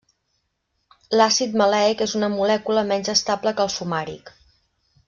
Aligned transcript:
L'àcid 1.21 1.53
maleic 1.63 2.03
és 2.07 2.17
una 2.21 2.31
molècula 2.39 2.87
menys 2.95 3.13
estable 3.17 3.57
que 3.61 3.65
el 3.69 3.75
fumàric. 3.79 4.35